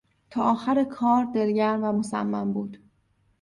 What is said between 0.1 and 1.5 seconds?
تا آخر کار